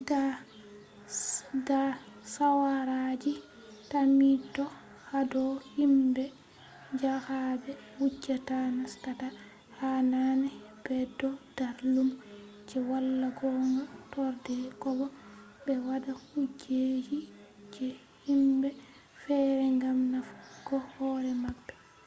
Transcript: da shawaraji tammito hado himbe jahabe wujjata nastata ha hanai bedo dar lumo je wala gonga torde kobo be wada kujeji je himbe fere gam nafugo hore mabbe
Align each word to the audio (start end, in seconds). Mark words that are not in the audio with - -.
da 1.67 1.81
shawaraji 2.33 3.33
tammito 3.91 4.65
hado 5.11 5.43
himbe 5.75 6.23
jahabe 7.01 7.73
wujjata 7.97 8.57
nastata 8.77 9.27
ha 9.77 9.87
hanai 9.95 10.51
bedo 10.85 11.29
dar 11.57 11.75
lumo 11.93 12.15
je 12.67 12.77
wala 12.89 13.27
gonga 13.37 13.83
torde 14.11 14.55
kobo 14.81 15.05
be 15.63 15.73
wada 15.87 16.13
kujeji 16.27 17.19
je 17.73 17.87
himbe 18.27 18.69
fere 19.23 19.67
gam 19.81 19.97
nafugo 20.13 20.77
hore 20.93 21.31
mabbe 21.43 21.73